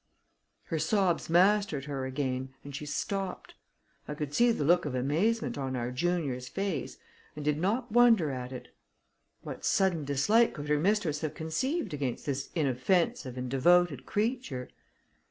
[0.63, 3.53] Her sobs mastered her again and she stopped.
[4.07, 6.97] I could see the look of amazement on our junior's face,
[7.35, 8.69] and did not wonder at it.
[9.43, 14.69] What sudden dislike could her mistress have conceived against this inoffensive and devoted creature?